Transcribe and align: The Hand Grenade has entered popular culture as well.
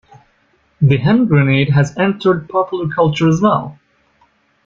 The 0.81 0.97
Hand 0.97 1.27
Grenade 1.27 1.69
has 1.69 1.95
entered 1.95 2.49
popular 2.49 2.91
culture 2.91 3.29
as 3.29 3.39
well. 3.39 3.77